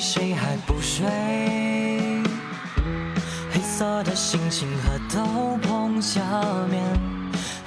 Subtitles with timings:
[0.00, 1.06] 谁还不睡？
[3.52, 6.22] 黑色的心情和斗篷下
[6.70, 6.82] 面，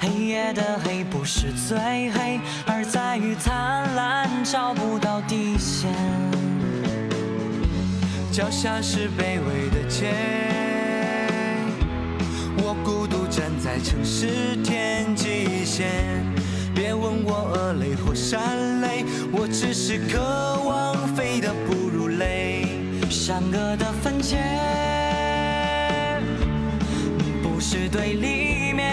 [0.00, 1.78] 黑夜的黑不是最
[2.10, 5.92] 黑，而在于贪婪找不到底线。
[8.32, 10.12] 脚下是卑微的街，
[12.56, 15.86] 我孤独站在城市天际线。
[16.74, 20.18] 别问我恶泪或善泪，我只是渴
[20.64, 21.93] 望飞得不。
[23.10, 24.36] 善恶的分界
[27.42, 28.84] 不是对立面，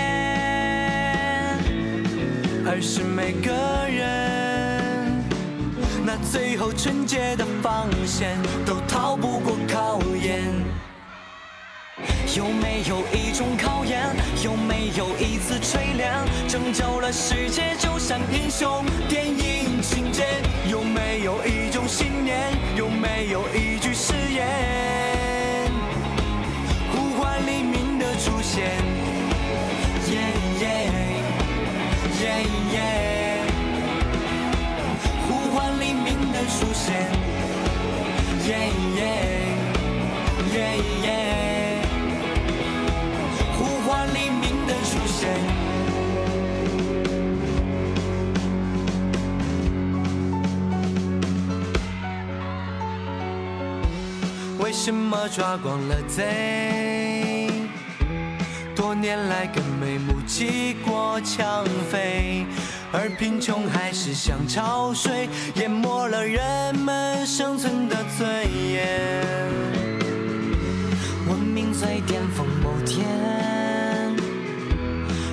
[2.66, 3.52] 而是每个
[3.88, 5.24] 人
[6.06, 10.44] 那最后纯洁的防线都逃不过考验。
[12.36, 14.08] 有没有一种考验？
[14.44, 16.12] 有没有一次锤炼？
[16.48, 20.26] 拯救了世界，就像英雄电影情节。
[20.70, 22.54] 有没有一种信念？
[22.78, 23.71] 有没有一
[28.54, 28.60] 现。
[30.12, 30.14] 耶
[30.60, 30.64] 耶
[32.20, 32.24] 耶
[32.74, 32.76] 耶，
[35.26, 36.84] 呼唤黎明的出现。
[38.48, 38.50] 耶
[38.98, 39.00] 耶
[40.54, 40.56] 耶
[41.04, 41.08] 耶，
[43.58, 45.20] 呼唤黎明的出现。
[54.60, 57.21] 为什么抓光了贼？
[59.02, 62.46] 年来更没目击过抢匪，
[62.94, 68.30] 而贫穷还是像潮水，淹没了人们生存的尊
[68.72, 69.50] 严。
[71.28, 73.04] 文明最巅峰某天，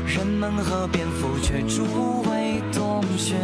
[0.07, 3.37] 人们和蝙蝠却筑围洞穴。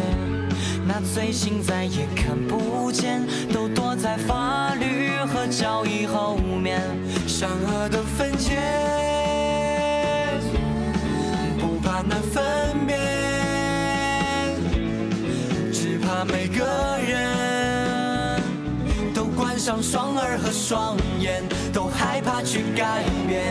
[0.87, 3.21] 那罪行再也看不见，
[3.53, 6.81] 都躲在法律和交易后面。
[7.27, 8.55] 善恶的分界，
[19.65, 21.41] 上双耳和双眼，
[21.73, 23.43] 都害怕去改变。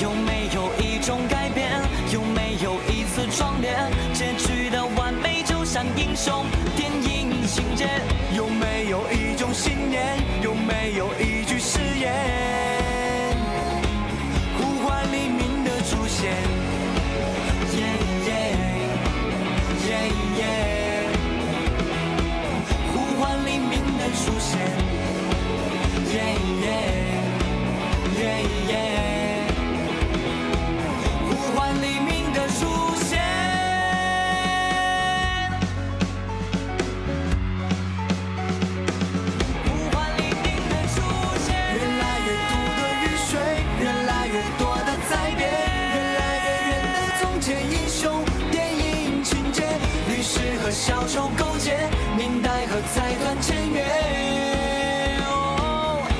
[0.00, 1.70] 有没有一种改变？
[2.10, 3.76] 有没有一次壮烈？
[4.14, 8.00] 结局的完美就像英雄电影情节。
[8.34, 10.16] 有没有一种信念？
[10.42, 11.23] 有没有一
[50.74, 53.84] 小丑勾结，明代和财团签约。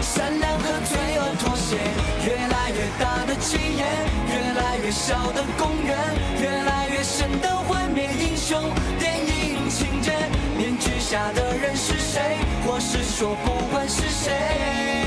[0.01, 1.77] 善良和罪恶妥协，
[2.25, 3.85] 越来越大的企业，
[4.29, 5.99] 越来越小的公园，
[6.41, 10.13] 越来越深的幻灭英雄电影情节。
[10.57, 12.39] 面具下的人是谁？
[12.65, 15.04] 或是说不管是谁